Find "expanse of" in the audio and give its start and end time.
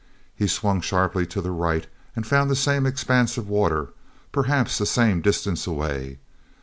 2.87-3.47